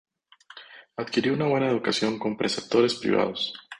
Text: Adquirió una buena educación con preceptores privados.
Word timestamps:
Adquirió 0.97 1.33
una 1.33 1.45
buena 1.45 1.69
educación 1.69 2.17
con 2.17 2.35
preceptores 2.35 2.95
privados. 2.95 3.53